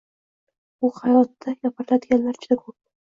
Bu 0.85 0.89
hayotda 0.99 1.53
gapiradiganlar 1.67 2.41
juda 2.47 2.59
ko’p 2.63 2.75